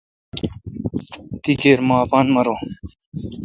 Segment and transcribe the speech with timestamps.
[1.41, 2.59] تی کیر مہ اپان ماروں۔